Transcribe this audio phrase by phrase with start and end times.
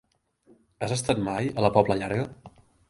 [0.87, 2.29] Has estat mai a la Pobla Llarga?